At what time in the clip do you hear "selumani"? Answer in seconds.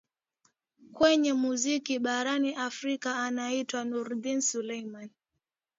4.41-5.11